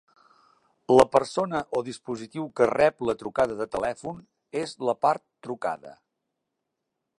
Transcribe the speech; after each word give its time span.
La 0.99 1.03
persona 1.15 1.59
o 1.79 1.81
dispositiu 1.89 2.47
que 2.61 2.67
rep 2.71 3.05
la 3.09 3.15
trucada 3.21 3.59
de 3.61 3.69
telèfon 3.77 4.19
es 4.65 4.75
la 4.91 4.99
part 5.07 5.25
trucada. 5.49 5.97